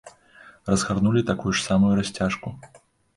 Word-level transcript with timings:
Разгарнулі 0.69 1.21
такую 1.31 1.51
ж 1.57 1.61
самую 1.67 1.91
расцяжку. 1.99 2.55